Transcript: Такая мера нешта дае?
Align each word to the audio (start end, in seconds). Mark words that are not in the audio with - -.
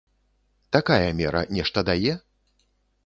Такая 0.77 1.11
мера 1.19 1.43
нешта 1.59 1.87
дае? 1.91 2.17